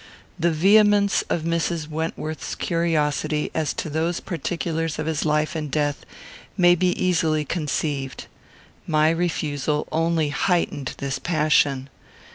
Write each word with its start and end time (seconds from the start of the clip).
The 0.39 0.49
vehemence 0.49 1.21
of 1.29 1.43
Mrs. 1.43 1.87
Wentworth's 1.87 2.55
curiosity 2.55 3.51
as 3.53 3.71
to 3.75 3.87
those 3.87 4.19
particulars 4.19 4.97
of 4.97 5.05
his 5.05 5.25
life 5.25 5.55
and 5.55 5.69
death 5.69 6.07
may 6.57 6.73
be 6.73 6.87
easily 6.93 7.45
conceived. 7.45 8.25
My 8.87 9.11
refusal 9.11 9.87
only 9.91 10.29
heightened 10.29 10.95
this 10.97 11.19
passion. 11.19 11.87